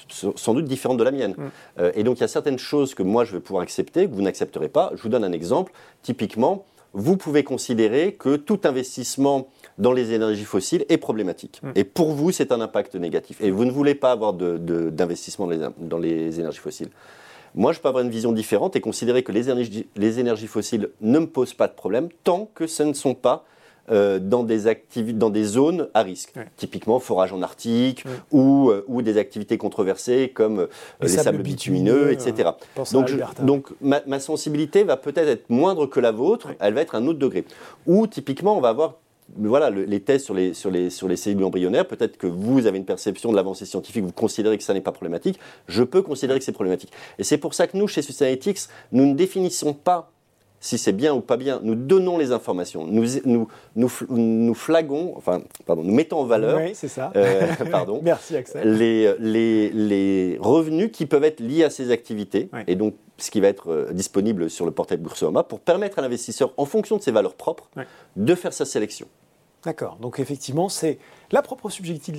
sans 0.09 0.55
doute 0.55 0.65
différente 0.65 0.99
de 0.99 1.05
la 1.05 1.11
mienne. 1.11 1.35
Mm. 1.37 1.43
Euh, 1.81 1.93
et 1.95 2.03
donc 2.05 2.19
il 2.19 2.21
y 2.21 2.25
a 2.25 2.29
certaines 2.29 2.59
choses 2.59 2.95
que 2.95 3.03
moi 3.03 3.25
je 3.25 3.33
vais 3.33 3.41
pouvoir 3.41 3.62
accepter, 3.62 4.06
que 4.09 4.15
vous 4.15 4.23
n'accepterez 4.23 4.69
pas. 4.69 4.91
Je 4.95 5.03
vous 5.03 5.09
donne 5.09 5.25
un 5.25 5.33
exemple. 5.33 5.73
Typiquement, 6.03 6.65
vous 6.95 7.17
pouvez 7.17 7.45
considérer 7.45 8.15
que 8.15 8.37
tout 8.37 8.61
investissement 8.65 9.49
dans 9.77 9.93
les 9.93 10.12
énergies 10.12 10.45
fossiles 10.45 10.85
est 10.89 10.97
problématique. 10.97 11.61
Mm. 11.62 11.71
Et 11.75 11.85
pour 11.85 12.12
vous, 12.12 12.31
c'est 12.33 12.50
un 12.53 12.61
impact 12.61 12.95
négatif. 12.95 13.41
Et 13.41 13.50
vous 13.50 13.65
ne 13.65 13.71
voulez 13.71 13.95
pas 13.95 14.11
avoir 14.12 14.33
de- 14.33 14.56
de- 14.56 14.91
d'investissement 14.91 15.47
dans, 15.47 15.53
les, 15.53 15.67
dans 15.79 15.99
les 15.99 16.41
énergies 16.41 16.59
fossiles. 16.59 16.89
Moi, 17.55 17.73
je 17.73 17.81
peux 17.81 17.89
avoir 17.89 18.05
une 18.05 18.11
vision 18.11 18.33
différente 18.33 18.77
et 18.77 18.81
considérer 18.81 19.23
que 19.23 19.33
les 19.33 19.49
énergies, 19.50 19.87
les 19.97 20.21
énergies 20.21 20.47
fossiles 20.47 20.91
ne 21.00 21.19
me 21.21 21.27
posent 21.27 21.55
pas 21.55 21.67
de 21.69 21.73
problème 21.73 22.09
tant 22.25 22.49
que 22.55 22.67
ce 22.67 22.83
ne 22.83 22.93
sont 22.93 23.15
pas 23.15 23.45
euh, 23.90 24.19
dans, 24.19 24.43
des 24.44 24.61
dans 25.14 25.31
des 25.31 25.44
zones 25.44 25.88
à 25.94 26.02
risque. 26.02 26.32
Ouais. 26.37 26.46
Typiquement, 26.56 26.99
forage 27.00 27.32
en 27.32 27.43
Arctique 27.43 28.05
Ouais. 28.05 28.12
ou, 28.32 28.70
euh, 28.70 28.85
ou 28.88 29.02
des 29.02 29.17
activités 29.19 29.58
controversées 29.58 30.31
comme 30.35 30.61
euh, 30.61 30.67
les, 31.00 31.08
sables, 31.08 31.43
bitumineux, 31.43 32.12
etc. 32.12 32.50
À 32.76 32.82
Donc, 32.93 33.08
je- 33.08 33.17
donc 33.44 33.69
ma, 33.81 34.02
ma 34.06 34.20
sensibilité 34.20 34.85
va 34.85 34.96
peut-être 34.96 35.29
être 35.29 35.50
moindre 35.50 35.87
que 35.87 36.00
la 36.00 36.12
vôtre, 36.12 36.49
Ouais. 36.49 36.56
elle 36.61 36.75
va 36.75 36.81
être 36.82 36.94
un 36.94 37.06
autre 37.06 37.19
degré. 37.19 37.44
Ou 37.87 38.06
typiquement, 38.06 38.56
on 38.56 38.61
va 38.61 38.69
avoir 38.70 38.94
voilà, 39.37 39.69
le- 39.69 39.85
les 39.85 40.00
tests 40.00 40.25
sur 40.25 40.32
les, 40.32 40.55
sur, 40.55 40.70
les, 40.70 40.88
sur 40.88 41.06
les 41.06 41.17
cellules 41.17 41.44
embryonnaires, 41.44 41.87
peut-être 41.87 42.17
que 42.17 42.26
vous 42.26 42.64
avez 42.67 42.79
une 42.79 42.87
perception 42.87 43.31
de 43.31 43.37
l'avancée 43.37 43.67
scientifique, 43.67 44.02
vous 44.05 44.11
considérez 44.12 44.56
que 44.56 44.64
ça 44.64 44.73
n'est 44.73 44.81
pas 44.81 44.90
problématique, 44.93 45.38
je 45.67 45.82
peux 45.82 46.00
considérer 46.00 46.38
que 46.38 46.44
c'est 46.46 46.52
problématique. 46.52 46.90
Et 47.19 47.25
c'est 47.25 47.37
pour 47.37 47.52
ça 47.52 47.67
que 47.67 47.76
nous, 47.76 47.87
chez 47.88 48.00
Sustainalytics, 48.00 48.61
nous 48.90 49.05
ne 49.05 49.14
définissons 49.14 49.75
pas 49.75 50.11
si 50.61 50.77
c'est 50.79 50.93
bien 50.93 51.15
ou 51.15 51.21
pas 51.21 51.37
bien, 51.37 51.61
nous 51.63 51.75
donnons 51.75 52.19
les 52.19 52.33
informations, 52.33 52.85
nous, 52.87 53.05
nous, 53.25 53.47
nous, 53.77 53.87
fl- 53.89 54.07
nous 54.11 54.55
flaguons, 54.55 55.13
enfin, 55.17 55.43
pardon, 55.67 55.83
nous 55.85 55.95
mettons 55.95 56.19
en 56.19 56.25
valeur, 56.25 56.59
Oui, 56.61 56.71
c'est 56.75 56.89
ça. 56.89 57.13
euh, 57.17 57.47
pardon, 57.71 58.01
Merci 58.03 58.37
Axel. 58.37 58.77
les, 58.77 59.15
les, 59.21 59.71
les 59.71 60.37
revenus 60.41 60.91
qui 60.93 61.07
peuvent 61.07 61.25
être 61.25 61.41
liés 61.41 61.65
à 61.65 61.71
ces 61.71 61.91
activités, 61.93 62.49
et 62.67 62.75
donc 62.75 62.95
ce 63.19 63.31
qui 63.31 63.41
va 63.41 63.49
être 63.49 63.71
euh, 63.73 63.93
disponible 63.93 64.51
sur 64.51 64.65
le 64.65 64.71
portail 64.73 64.99
Boursorama, 64.99 65.43
pour 65.45 65.61
permettre 65.61 65.99
à 65.99 66.03
l'investisseur, 66.03 66.53
en 66.57 66.65
fonction 66.65 66.97
de 66.97 67.03
ses 67.03 67.13
valeurs 67.13 67.35
propres, 67.35 67.69
de 68.17 68.35
faire 68.35 68.53
sa 68.53 68.65
sélection. 68.65 69.07
D'accord. 69.65 69.97
Donc 70.01 70.21
effectivement, 70.21 70.69
c'est 70.69 70.99
la 71.33 71.43
propre 71.43 71.69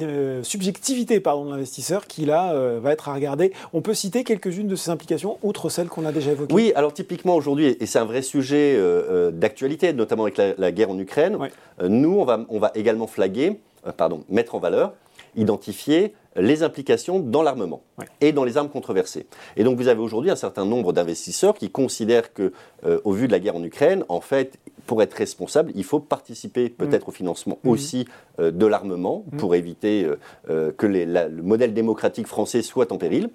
euh, 0.02 0.44
subjectivité 0.44 1.20
pardon, 1.20 1.46
de 1.46 1.52
l'investisseur 1.52 2.06
qui 2.06 2.26
là 2.26 2.54
euh, 2.54 2.80
va 2.82 2.92
être 2.92 3.08
à 3.10 3.14
regarder. 3.14 3.54
On 3.74 3.82
peut 3.82 3.94
citer 3.94 4.24
quelques-unes 4.24 4.68
de 4.68 4.76
ces 4.76 4.90
implications, 4.92 5.38
outre 5.42 5.70
celles 5.70 5.88
qu'on 5.88 6.06
a 6.06 6.12
déjà 6.12 6.32
évoquées. 6.32 6.54
Oui, 6.54 6.74
alors 6.76 6.94
typiquement 6.94 7.36
aujourd'hui, 7.36 7.78
et 7.80 7.86
c'est 7.86 7.98
un 8.00 8.06
vrai 8.06 8.22
sujet 8.22 8.76
euh, 8.78 9.32
d'actualité, 9.32 9.94
notamment 9.94 10.24
avec 10.24 10.38
la, 10.38 10.54
la 10.58 10.72
guerre 10.72 10.90
en 10.92 11.00
Ukraine, 11.00 11.38
Ouais. 11.38 11.50
euh, 11.82 11.88
nous, 11.88 12.20
on 12.20 12.26
va, 12.26 12.46
on 12.50 12.60
va 12.60 12.72
également 12.76 13.08
flaguer, 13.08 13.60
pardon, 13.96 14.26
mettre 14.30 14.56
en 14.56 14.60
valeur, 14.60 14.94
identifier 15.36 16.14
les 16.36 16.64
implications 16.64 17.20
dans 17.20 17.42
l'armement 17.42 17.82
Ouais. 17.98 18.06
et 18.22 18.32
dans 18.32 18.44
les 18.44 18.58
armes 18.58 18.70
controversées. 18.70 19.26
Et 19.58 19.64
donc 19.64 19.78
vous 19.78 19.88
avez 19.88 20.00
aujourd'hui 20.00 20.30
un 20.32 20.36
certain 20.36 20.66
nombre 20.66 20.94
d'investisseurs 20.94 21.56
qui 21.56 21.70
considèrent 21.70 22.34
que, 22.34 22.54
euh, 22.86 23.00
au 23.04 23.14
vu 23.14 23.28
de 23.28 23.32
la 23.32 23.40
guerre 23.40 23.56
en 23.56 23.64
Ukraine, 23.64 24.04
en 24.10 24.22
fait, 24.22 24.58
pour 24.90 25.04
être 25.04 25.14
responsable, 25.14 25.72
il 25.76 25.84
faut 25.84 26.00
participer 26.00 26.68
peut-être 26.68 27.10
au 27.10 27.12
financement 27.12 27.60
Mhm. 27.64 27.72
aussi 27.72 28.08
de 28.40 28.66
l'armement 28.66 29.24
Mhm. 29.32 29.40
pour 29.40 29.56
éviter 29.56 30.04
euh, 30.06 30.16
euh, 30.50 30.72
que 30.76 30.86
les- 30.88 31.06
la- 31.06 31.28
le 31.28 31.44
modèle 31.44 31.74
démocratique 31.74 32.28
français 32.28 32.62
soit 32.62 32.92
en 32.92 32.98
péril. 32.98 33.30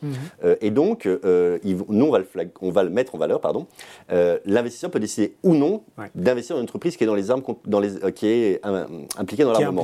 Euh, 0.45 0.57
et 0.61 0.71
donc, 0.71 1.07
euh, 1.07 1.59
ils 1.65 1.77
nous, 1.89 2.07
on 2.07 2.11
va, 2.11 2.19
le 2.19 2.25
flag- 2.25 2.51
on 2.61 2.71
va 2.71 2.83
le 2.83 2.91
mettre 2.91 3.15
en 3.15 3.19
valeur. 3.19 3.41
pardon. 3.41 3.67
Euh, 4.13 4.39
L'investisseur 4.47 4.91
peut 4.91 5.01
décider 5.01 5.35
ou 5.43 5.55
non 5.55 5.83
Ouais. 5.99 6.11
d'investir 6.15 6.55
dans 6.57 6.61
une 6.61 6.65
entreprise 6.65 6.97
qui 6.97 7.05
est, 7.05 7.07
dans 7.07 7.15
les 7.15 7.31
armes, 7.31 7.43
dans 7.67 7.81
les, 7.81 8.03
euh, 8.05 8.11
qui 8.11 8.27
est 8.27 8.61
euh, 8.67 8.85
impliquée 9.19 9.45
dans 9.45 9.53
l'armement. 9.53 9.83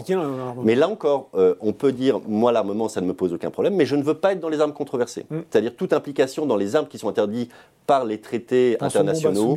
Mais 0.65 0.75
là 0.75 0.89
encore, 0.89 1.29
euh, 1.35 1.55
on 1.61 1.73
peut 1.73 1.93
dire, 1.93 2.21
moi, 2.27 2.53
l'armement, 2.53 2.89
ça 2.89 3.01
ne 3.01 3.07
me 3.07 3.15
pose 3.15 3.33
aucun 3.33 3.51
problème, 3.51 3.75
mais 3.75 3.87
je 3.87 3.97
ne 3.97 4.03
veux 4.03 4.15
pas 4.15 4.33
être 4.33 4.41
dans 4.41 4.49
les 4.49 4.61
armes 4.61 4.73
controversées. 4.73 5.25
Mm. 5.31 5.39
C'est-à-dire 5.51 5.75
toute 5.77 5.93
implication 5.93 6.47
dans 6.47 6.57
les 6.57 6.77
armes 6.77 6.87
qui 6.89 6.99
sont 6.99 7.09
interdites 7.09 7.51
par 7.87 8.05
les 8.05 8.19
traités 8.19 8.77
Pensons 8.79 8.99
internationaux. 9.01 9.57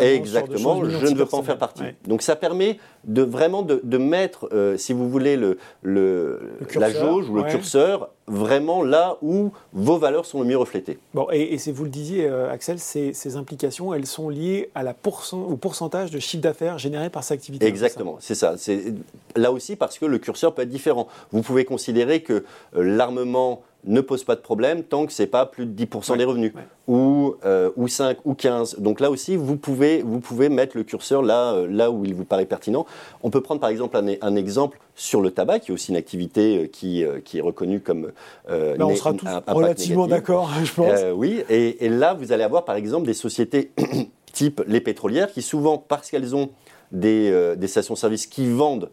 Exactement, 0.00 0.84
je 0.84 1.06
ne 1.06 1.14
veux 1.16 1.26
pas 1.26 1.36
en 1.38 1.42
faire 1.42 1.58
partie. 1.58 1.82
Ouais. 1.82 1.96
Donc 2.06 2.22
ça 2.22 2.36
permet 2.36 2.78
de 3.04 3.22
vraiment 3.22 3.62
de, 3.62 3.80
de 3.82 3.98
mettre, 3.98 4.48
euh, 4.52 4.76
si 4.76 4.92
vous 4.92 5.08
voulez, 5.10 5.36
le, 5.36 5.58
le- 5.82 6.40
Le 6.74 6.80
la 6.80 6.90
jauge 6.90 7.28
ou 7.28 7.34
le 7.34 7.42
curseur 7.44 8.10
vraiment 8.28 8.82
là 8.84 9.16
où 9.22 9.50
vos 9.72 9.98
valeurs 9.98 10.24
sont 10.24 10.40
le 10.40 10.46
mieux 10.46 10.56
reflétées. 10.56 10.98
Bon, 11.12 11.26
et, 11.32 11.54
et 11.54 11.72
vous 11.72 11.84
le 11.84 11.90
disiez, 11.90 12.26
euh, 12.26 12.50
Axel, 12.50 12.78
ces, 12.78 13.12
ces 13.12 13.36
implications, 13.36 13.92
elles 13.92 14.06
sont 14.06 14.28
liées 14.28 14.70
à 14.74 14.82
la 14.84 14.94
pourcent- 14.94 15.34
au 15.48 15.56
pourcentage 15.56 16.10
de 16.12 16.18
chiffre 16.20 16.42
d'affaires 16.42 16.78
généré 16.78 17.10
par 17.10 17.24
cette 17.24 17.38
activité. 17.38 17.66
Exactement, 17.66 18.16
c'est 18.20 18.36
ça. 18.36 18.54
C'est 18.56 18.94
là 19.34 19.50
aussi 19.50 19.74
parce 19.76 19.98
que 19.98 20.06
le 20.06 20.18
curseur 20.18 20.54
peut 20.54 20.62
être 20.62 20.68
différent. 20.68 21.08
Vous 21.32 21.42
pouvez 21.42 21.64
considérer 21.64 22.22
que 22.22 22.44
euh, 22.76 22.82
l'armement 22.82 23.62
ne 23.84 24.00
pose 24.00 24.24
pas 24.24 24.36
de 24.36 24.40
problème 24.40 24.84
tant 24.84 25.06
que 25.06 25.12
c'est 25.12 25.26
pas 25.26 25.46
plus 25.46 25.66
de 25.66 25.84
10% 25.84 26.16
des 26.16 26.24
revenus, 26.24 26.52
ou, 26.86 27.34
euh, 27.44 27.70
ou 27.76 27.88
5 27.88 28.18
ou 28.24 28.34
15. 28.34 28.78
Donc 28.78 29.00
là 29.00 29.10
aussi, 29.10 29.36
vous 29.36 29.56
pouvez, 29.56 30.02
vous 30.02 30.20
pouvez 30.20 30.48
mettre 30.48 30.76
le 30.76 30.84
curseur 30.84 31.22
là, 31.22 31.52
euh, 31.52 31.66
là 31.68 31.90
où 31.90 32.04
il 32.04 32.14
vous 32.14 32.24
paraît 32.24 32.46
pertinent. 32.46 32.86
On 33.22 33.30
peut 33.30 33.40
prendre 33.40 33.60
par 33.60 33.70
exemple 33.70 33.96
un, 33.96 34.06
un 34.20 34.36
exemple 34.36 34.78
sur 34.94 35.20
le 35.20 35.30
tabac, 35.30 35.60
qui 35.60 35.70
est 35.70 35.74
aussi 35.74 35.90
une 35.90 35.96
activité 35.96 36.58
euh, 36.58 36.66
qui, 36.66 37.04
qui 37.24 37.38
est 37.38 37.42
reconnue 37.42 37.80
comme... 37.80 38.12
Euh, 38.50 38.76
on 38.78 38.94
sera 38.94 39.14
tous 39.14 39.26
relativement 39.48 40.06
d'accord, 40.06 40.50
je 40.64 40.72
pense. 40.72 41.00
oui, 41.14 41.42
et, 41.48 41.84
et 41.84 41.88
là, 41.88 42.14
vous 42.14 42.32
allez 42.32 42.44
avoir 42.44 42.64
par 42.64 42.76
exemple 42.76 43.06
des 43.06 43.14
sociétés 43.14 43.72
type 44.32 44.62
les 44.66 44.80
pétrolières 44.80 45.32
qui 45.32 45.42
souvent, 45.42 45.78
parce 45.78 46.10
qu'elles 46.10 46.36
ont 46.36 46.50
des, 46.92 47.54
des 47.56 47.68
stations-service 47.68 48.26
qui 48.26 48.48
vendent 48.50 48.90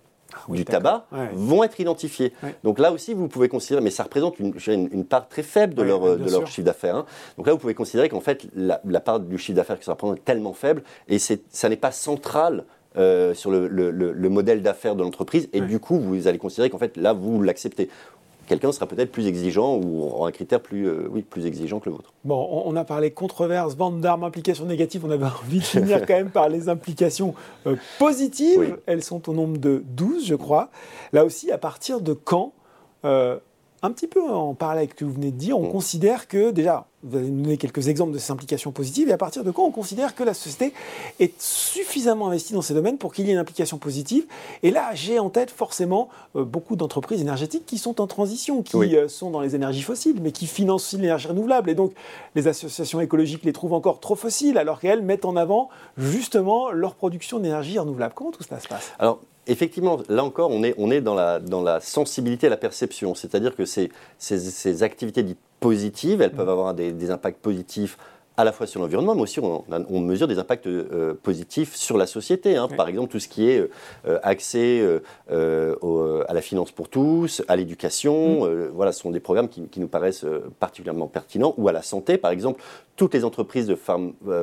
ah 0.47 0.53
du 0.53 0.65
tabac 0.65 1.05
vont 1.33 1.63
être 1.63 1.79
identifiés. 1.79 2.33
Donc 2.63 2.79
là 2.79 2.91
aussi, 2.91 3.13
vous 3.13 3.27
pouvez 3.27 3.49
considérer, 3.49 3.81
mais 3.81 3.91
ça 3.91 4.03
représente 4.03 4.39
une, 4.39 4.53
une, 4.67 5.05
part 5.05 5.27
très 5.27 5.43
faible 5.43 5.73
de 5.73 5.83
leur, 5.83 6.17
de 6.17 6.29
leur 6.29 6.47
chiffre 6.47 6.65
d'affaires. 6.65 6.95
Hein. 6.95 7.05
Donc 7.37 7.47
là, 7.47 7.53
vous 7.53 7.59
pouvez 7.59 7.73
considérer 7.73 8.09
qu'en 8.09 8.21
fait, 8.21 8.47
la, 8.55 8.79
part 8.99 9.19
du 9.19 9.37
chiffre 9.37 9.55
d'affaires 9.55 9.79
que 9.79 9.85
ça 9.85 9.91
représente 9.91 10.17
est 10.17 10.25
tellement 10.25 10.53
faible 10.53 10.83
et 11.07 11.19
ça 11.19 11.69
n'est 11.69 11.77
pas 11.77 11.91
central 11.91 12.65
euh, 12.97 13.35
sur 13.35 13.51
le, 13.51 13.67
le, 13.67 13.91
le, 13.91 14.29
modèle 14.29 14.63
d'affaires 14.63 14.95
de 14.95 15.03
l'entreprise. 15.03 15.47
Et 15.53 15.61
du 15.61 15.79
coup, 15.79 15.99
vous 15.99 16.27
allez 16.27 16.39
considérer 16.39 16.71
qu'en 16.71 16.79
fait, 16.79 16.97
là, 16.97 17.13
vous 17.13 17.41
l'acceptez 17.43 17.87
quelqu'un 18.49 18.71
sera 18.71 18.87
peut-être 18.87 19.11
plus 19.11 19.27
exigeant 19.27 19.77
ou 19.77 20.03
aura 20.03 20.27
un 20.27 20.31
critère 20.31 20.59
plus, 20.59 20.87
euh, 20.87 21.07
oui, 21.09 21.21
plus 21.21 21.45
exigeant 21.45 21.79
que 21.79 21.85
le 21.85 21.95
vôtre. 21.95 22.11
Bon, 22.25 22.63
on 22.65 22.75
a 22.75 22.83
parlé 22.83 23.11
controverse, 23.11 23.75
vente 23.75 24.01
d'armes, 24.01 24.23
implications 24.23 24.65
négatives. 24.65 25.05
On 25.05 25.11
avait 25.11 25.25
envie 25.43 25.59
de 25.59 25.63
finir 25.63 26.05
quand 26.05 26.15
même 26.15 26.31
par 26.31 26.49
les 26.49 26.67
implications 26.67 27.35
euh, 27.67 27.75
positives. 27.99 28.77
Elles 28.87 29.03
sont 29.03 29.29
au 29.29 29.33
nombre 29.33 29.57
de 29.57 29.83
12, 29.95 30.25
je 30.25 30.35
crois. 30.35 30.69
Là 31.13 31.23
aussi, 31.23 31.51
à 31.51 31.57
partir 31.57 32.01
de 32.01 32.13
quand 32.13 32.53
euh, 33.05 33.37
un 33.81 33.91
petit 33.91 34.07
peu 34.07 34.21
en 34.21 34.53
parallèle 34.53 34.79
avec 34.79 34.91
ce 34.91 34.95
que 34.95 35.05
vous 35.05 35.13
venez 35.13 35.31
de 35.31 35.37
dire, 35.37 35.57
on 35.57 35.67
mm. 35.67 35.71
considère 35.71 36.27
que, 36.27 36.51
déjà, 36.51 36.85
vous 37.03 37.17
allez 37.17 37.29
nous 37.29 37.43
donner 37.43 37.57
quelques 37.57 37.87
exemples 37.87 38.11
de 38.11 38.17
ces 38.17 38.31
implications 38.31 38.71
positives, 38.71 39.09
et 39.09 39.13
à 39.13 39.17
partir 39.17 39.43
de 39.43 39.51
quand 39.51 39.63
on 39.63 39.71
considère 39.71 40.15
que 40.15 40.23
la 40.23 40.33
société 40.33 40.73
est 41.19 41.39
suffisamment 41.41 42.27
investie 42.27 42.53
dans 42.53 42.61
ces 42.61 42.73
domaines 42.73 42.97
pour 42.97 43.13
qu'il 43.13 43.25
y 43.25 43.29
ait 43.29 43.33
une 43.33 43.39
implication 43.39 43.77
positive? 43.77 44.25
Et 44.63 44.71
là, 44.71 44.93
j'ai 44.93 45.19
en 45.19 45.29
tête 45.29 45.51
forcément 45.51 46.09
euh, 46.35 46.43
beaucoup 46.43 46.75
d'entreprises 46.75 47.21
énergétiques 47.21 47.65
qui 47.65 47.77
sont 47.77 48.01
en 48.01 48.07
transition, 48.07 48.63
qui 48.63 48.95
euh, 48.95 49.07
sont 49.07 49.31
dans 49.31 49.41
les 49.41 49.55
énergies 49.55 49.81
fossiles, 49.81 50.17
mais 50.21 50.31
qui 50.31 50.47
financent 50.47 50.85
aussi 50.85 50.97
l'énergie 50.97 51.27
renouvelable. 51.27 51.69
Et 51.69 51.75
donc, 51.75 51.93
les 52.35 52.47
associations 52.47 52.99
écologiques 52.99 53.45
les 53.45 53.53
trouvent 53.53 53.73
encore 53.73 53.99
trop 53.99 54.15
fossiles, 54.15 54.57
alors 54.57 54.79
qu'elles 54.79 55.01
mettent 55.01 55.25
en 55.25 55.35
avant 55.35 55.69
justement 55.97 56.71
leur 56.71 56.95
production 56.95 57.39
d'énergie 57.39 57.79
renouvelable. 57.79 58.13
Comment 58.13 58.31
tout 58.31 58.43
cela 58.43 58.59
se 58.59 58.67
passe? 58.67 58.91
Alors, 58.99 59.21
effectivement, 59.49 59.99
là 60.07 60.23
encore, 60.23 60.51
on 60.51 60.63
est, 60.63 60.73
on 60.77 60.91
est 60.91 61.01
dans, 61.01 61.15
la, 61.15 61.39
dans 61.39 61.61
la 61.61 61.79
sensibilité 61.79 62.47
à 62.47 62.49
la 62.49 62.57
perception. 62.57 63.15
C'est-à-dire 63.15 63.55
que 63.55 63.65
ces, 63.65 63.89
ces, 64.17 64.83
activités 64.83 65.23
dites 65.23 65.39
positives, 65.59 66.21
elles 66.21 66.31
peuvent 66.31 66.49
avoir 66.49 66.73
des, 66.73 67.11
impacts 67.11 67.41
positifs 67.41 67.97
à 68.37 68.45
la 68.45 68.53
fois 68.53 68.67
sur 68.67 68.79
l'environnement, 68.79 69.15
mais 69.15 69.21
aussi 69.23 69.41
on, 69.41 69.65
on, 69.69 69.99
mesure 69.99 70.25
des 70.25 70.39
impacts 70.39 70.65
euh, 70.65 71.13
positifs 71.21 71.75
sur 71.75 71.97
la 71.97 72.07
société. 72.07 72.55
Hein. 72.55 72.69
Par 72.69 72.87
exemple, 72.87 73.11
tout 73.11 73.19
ce 73.19 73.27
qui 73.27 73.49
est 73.49 73.69
euh, 74.07 74.19
accès 74.23 74.81
euh, 75.29 76.23
à 76.29 76.33
la 76.33 76.41
finance 76.41 76.71
pour 76.71 76.87
tous, 76.87 77.41
à 77.49 77.57
l'éducation, 77.57 78.45
mm. 78.45 78.67
voilà, 78.73 78.93
ce 78.93 79.01
sont 79.01 79.11
des 79.11 79.19
programmes 79.19 79.49
qui, 79.49 79.67
qui 79.67 79.81
nous 79.81 79.89
paraissent 79.89 80.25
particulièrement 80.59 81.07
pertinents, 81.07 81.53
ou 81.57 81.67
à 81.67 81.73
la 81.73 81.81
santé, 81.81 82.17
par 82.17 82.31
exemple, 82.31 82.63
toutes 82.95 83.13
les 83.13 83.25
entreprises 83.25 83.67
de 83.67 83.77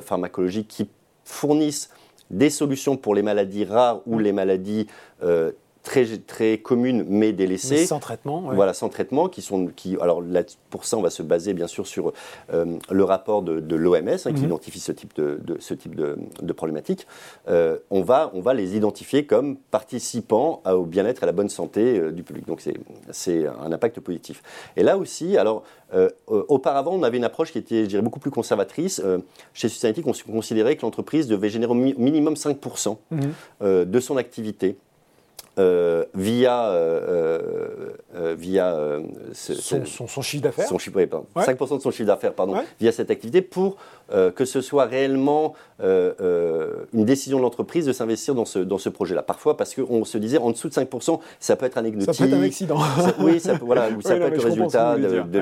pharmacologie 0.03 0.67
qui 0.67 0.91
fournissent 1.25 1.91
des 2.31 2.51
solutions 2.51 2.97
pour 2.97 3.15
les 3.15 3.23
maladies 3.23 3.65
rares 3.65 4.01
ou 4.07 4.19
les 4.19 4.33
maladies 4.33 4.87
euh, 5.23 5.53
très, 5.87 6.05
très 6.19 6.59
communes 6.59 7.05
mais 7.09 7.33
délaissées. 7.33 7.87
sans 7.87 8.01
traitement. 8.01 8.53
Voilà, 8.53 8.75
sans 8.75 8.89
traitement, 8.89 9.29
qui 9.29 9.41
sont, 9.41 9.69
qui, 9.69 9.97
alors 10.01 10.21
là, 10.21 10.43
pour 10.69 10.85
ça, 10.85 10.99
on 10.99 11.03
va 11.03 11.11
se 11.11 11.23
baser 11.23 11.55
bien 11.55 11.69
sûr 11.69 11.87
sur 11.87 12.13
euh, 12.53 12.77
le 12.91 13.05
rapport 13.05 13.43
de, 13.43 13.77
l'OMS 13.77 14.09
hein, 14.09 14.17
qui 14.33 14.41
mhm. 14.41 14.45
identifie 14.45 14.81
ce 14.81 14.93
type 14.93 15.15
de, 15.17 15.39
ce 15.61 15.75
type 15.75 15.95
de, 15.95 16.19
de 16.43 16.53
problématiques. 16.53 17.07
Euh, 17.49 17.79
on, 17.91 18.03
va, 18.03 18.33
on 18.35 18.41
va 18.41 18.53
les 18.53 18.77
identifier 18.77 19.27
comme 19.27 19.57
participants 19.57 20.61
au 20.67 20.85
bien-être 20.85 21.23
et 21.23 21.25
à 21.25 21.27
la 21.27 21.33
bonne 21.33 21.49
santé 21.49 22.13
du 22.13 22.25
public. 22.25 22.47
Donc 22.47 22.63
c'est 23.11 23.47
un 23.47 23.73
impact 23.73 24.01
positif. 24.01 24.43
Et 24.77 24.83
là 24.83 24.99
aussi, 24.99 25.39
alors 25.39 25.63
euh, 25.95 26.09
euh, 26.31 26.45
auparavant, 26.49 26.93
on 26.93 27.03
avait 27.03 27.17
une 27.17 27.25
approche 27.25 27.53
qui 27.53 27.59
était, 27.59 27.85
je 27.85 27.89
dirais, 27.89 28.03
beaucoup 28.03 28.19
plus 28.19 28.31
conservatrice. 28.31 29.01
Euh, 29.05 29.19
chez 29.55 29.69
Sustainability, 29.69 30.25
on 30.29 30.33
considérait 30.33 30.77
que 30.77 30.83
l'entreprise 30.83 31.29
devait 31.29 31.49
générer 31.49 31.71
au 31.71 31.75
minimum 31.75 32.35
5% 32.35 32.97
mhm. 33.11 33.85
de 33.85 34.01
son 34.01 34.17
activité 34.17 34.77
euh, 35.59 36.05
via, 36.15 36.67
euh, 36.67 37.95
euh, 38.15 38.35
via 38.39 38.77
son, 39.33 40.07
son, 40.07 40.21
chiffre 40.21 40.43
d'affaires. 40.43 40.69
Son 40.69 40.79
chiffre, 40.79 40.99
5% 41.01 41.77
de 41.79 41.83
son 41.83 41.91
chiffre 41.91 42.05
d'affaires, 42.05 42.35
pardon, 42.35 42.57
via 42.79 42.93
cette 42.93 43.11
activité 43.11 43.41
pour 43.41 43.77
que 44.35 44.45
ce 44.45 44.61
soit 44.61 44.85
réellement 44.85 45.55
une 45.81 47.05
décision 47.07 47.39
de 47.39 47.43
l'entreprise 47.43 47.87
de 47.87 47.93
s'investir 47.93 48.35
dans 48.35 48.45
ce, 48.45 48.59
dans 48.59 48.77
ce 48.77 48.91
projet-là. 48.91 49.23
Parfois, 49.23 49.57
parce 49.57 49.75
qu'on 49.75 50.05
se 50.05 50.19
disait 50.19 50.37
en 50.37 50.51
dessous 50.51 50.69
de 50.69 50.75
5%, 50.75 51.21
ça 51.41 51.57
peut 51.57 51.65
être 51.65 51.79
anecdotique. 51.79 52.15
Ça 52.15 52.25
peut 52.25 52.31
être 52.31 52.39
un 52.39 52.43
accident. 52.43 52.79
oui, 53.21 53.41
ça 53.41 53.59
peut, 53.59 53.65
voilà, 53.65 53.89
ça 54.05 54.15
peut 54.17 54.23
être 54.23 54.37
le 54.37 54.45
résultat 54.45 54.97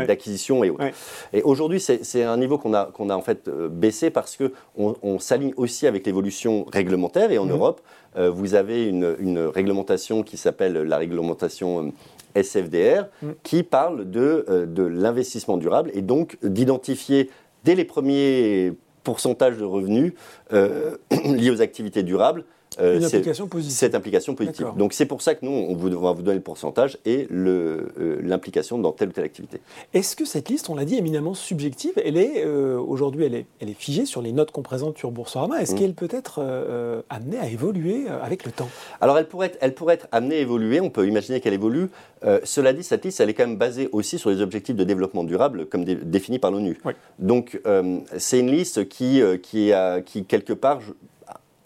d'acquisition 0.06 0.62
et 0.62 0.70
autres. 0.70 0.84
Et 1.32 1.42
aujourd'hui, 1.42 1.80
c'est 1.80 2.22
un 2.22 2.36
niveau 2.36 2.56
qu'on 2.58 2.72
a, 2.72 2.84
qu'on 2.86 3.10
a 3.10 3.16
en 3.16 3.22
fait 3.22 3.50
baissé 3.50 4.10
parce 4.10 4.36
qu'on 4.36 4.94
on, 5.02 5.18
s'aligne 5.18 5.54
aussi 5.56 5.88
avec 5.88 6.06
l'évolution 6.06 6.66
réglementaire 6.72 7.32
et 7.32 7.38
en 7.38 7.46
mmh. 7.46 7.50
Europe. 7.50 7.80
Euh, 8.16 8.30
vous 8.30 8.54
avez 8.54 8.86
une, 8.86 9.38
réglementation 9.54 10.22
qui 10.22 10.36
s'appelle 10.36 10.74
la 10.74 10.98
réglementation 10.98 11.92
euh, 12.36 12.42
SFDR, 12.42 13.06
mm. 13.22 13.30
qui 13.42 13.62
parle 13.62 14.10
de, 14.10 14.44
euh, 14.48 14.66
de 14.66 14.82
l'investissement 14.82 15.56
durable 15.56 15.90
et 15.94 16.02
donc 16.02 16.38
d'identifier 16.42 17.30
dès 17.64 17.74
les 17.74 17.84
premiers 17.84 18.72
pourcentages 19.02 19.58
de 19.58 19.64
revenus 19.64 20.12
liés 20.50 21.50
aux 21.50 21.60
activités 21.60 22.02
durables 22.02 22.44
euh, 22.80 22.98
Une 22.98 23.04
implication 23.04 23.46
positive. 23.46 23.76
Cette 23.76 23.94
implication 23.94 24.34
positive. 24.34 24.68
Donc 24.76 24.92
c'est 24.92 25.06
pour 25.06 25.22
ça 25.22 25.34
que 25.34 25.44
nous, 25.44 25.52
on, 25.52 25.74
vous, 25.74 25.90
va 26.00 26.12
vous 26.12 26.22
donner 26.22 26.36
le 26.36 26.42
pourcentage 26.42 26.98
et 27.04 27.28
euh, 27.30 28.20
l'implication 28.22 28.78
dans 28.78 28.92
telle 28.92 29.08
ou 29.08 29.12
telle 29.12 29.24
activité. 29.24 29.60
Est-ce 29.92 30.16
que 30.16 30.24
cette 30.24 30.48
liste, 30.48 30.68
on 30.68 30.74
l'a 30.74 30.84
dit, 30.84 30.96
éminemment 30.96 31.34
subjective, 31.34 31.92
elle 32.04 32.16
est 32.16 32.44
euh, 32.44 32.78
aujourd'hui, 32.78 33.24
elle 33.24 33.34
est, 33.34 33.46
elle 33.60 33.70
est 33.70 33.78
figée 33.78 34.06
sur 34.06 34.22
les 34.22 34.32
notes 34.32 34.50
qu'on 34.50 34.62
présente 34.62 34.98
sur 34.98 35.10
Boursorama. 35.10 35.60
Est-ce 35.60 35.74
mmh. 35.74 35.78
qu'elle 35.78 35.94
peut 35.94 36.08
être 36.10 36.40
amenée 37.10 37.38
à 37.38 37.48
évoluer 37.48 38.06
avec 38.08 38.44
le 38.44 38.52
temps? 38.52 38.68
Alors 39.00 39.18
elle 39.18 39.28
pourrait, 39.28 39.48
être, 39.48 39.58
elle 39.60 39.74
pourrait 39.74 39.94
être 39.94 40.08
amenée 40.12 40.36
à 40.36 40.40
évoluer. 40.40 40.80
On 40.80 40.90
peut 40.90 41.06
imaginer 41.06 41.40
qu'elle 41.40 41.54
évolue. 41.54 41.88
cela 42.44 42.72
dit, 42.72 42.82
cette 42.82 43.04
liste, 43.04 43.20
elle 43.20 43.30
est 43.30 43.34
quand 43.34 43.46
même 43.46 43.56
basée 43.56 43.88
aussi 43.92 44.18
sur 44.18 44.30
les 44.30 44.40
objectifs 44.40 44.76
de 44.76 44.84
développement 44.84 45.24
durable 45.24 45.66
comme 45.66 45.84
définis 45.84 46.38
par 46.38 46.50
l'ONU. 46.50 46.78
Donc 47.18 47.60
c'est 48.16 48.40
une 48.40 48.50
liste 48.50 48.88
qui, 48.88 49.22
qui, 49.42 49.72
a, 49.72 50.00
qui 50.00 50.24
quelque 50.24 50.52
part, 50.52 50.80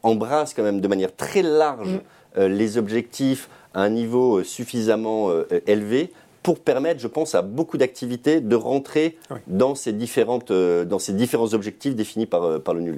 embrasse 0.02 0.54
quand 0.54 0.62
même 0.62 0.80
de 0.80 0.88
manière 0.88 1.14
très 1.14 1.42
large 1.42 1.94
mm. 1.94 2.00
euh, 2.38 2.48
les 2.48 2.78
objectifs 2.78 3.48
à 3.74 3.82
un 3.82 3.90
niveau 3.90 4.38
euh, 4.38 4.44
suffisamment 4.44 5.30
euh, 5.30 5.46
élevé 5.66 6.12
pour 6.42 6.60
permettre, 6.60 7.00
je 7.00 7.08
pense, 7.08 7.34
à 7.34 7.42
beaucoup 7.42 7.76
d'activités 7.76 8.40
de 8.40 8.56
rentrer 8.56 9.18
dans, 9.48 9.74
ces 9.74 9.92
différentes, 9.92 10.50
dans 10.50 10.98
ces 10.98 11.12
différents 11.12 11.52
objectifs 11.52 11.94
définis 11.94 12.24
par, 12.24 12.60
par 12.62 12.72
l'ONU. 12.72 12.94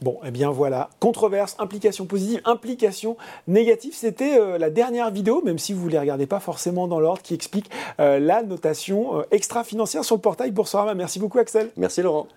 Bon, 0.00 0.18
eh 0.24 0.30
bien 0.30 0.50
voilà, 0.50 0.88
controverse, 0.98 1.56
implication 1.58 2.06
positive, 2.06 2.40
implication 2.46 3.18
négative, 3.46 3.92
c'était 3.94 4.38
la 4.58 4.70
dernière 4.70 5.10
vidéo, 5.10 5.42
même 5.44 5.58
si 5.58 5.74
vous 5.74 5.86
ne 5.86 5.90
les 5.90 5.98
regardez 5.98 6.26
pas 6.26 6.40
forcément 6.40 6.86
dans 6.86 7.00
l'ordre, 7.00 7.20
qui 7.20 7.34
explique 7.34 7.68
la 7.98 8.42
notation 8.42 9.24
extra-financière 9.32 10.04
sur 10.04 10.14
le 10.14 10.22
portail 10.22 10.52
Boursorama. 10.52 10.94
Merci 10.94 11.18
beaucoup 11.18 11.40
Axel. 11.40 11.70
Merci 11.76 12.00
Laurent. 12.00 12.28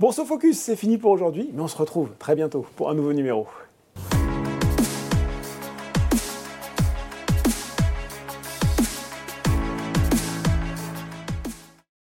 Bon, 0.00 0.12
ce 0.12 0.24
focus, 0.24 0.58
c'est 0.58 0.76
fini 0.76 0.96
pour 0.96 1.10
aujourd'hui, 1.10 1.50
mais 1.52 1.60
on 1.60 1.66
se 1.66 1.76
retrouve 1.76 2.10
très 2.20 2.36
bientôt 2.36 2.64
pour 2.76 2.88
un 2.88 2.94
nouveau 2.94 3.12
numéro. 3.12 3.48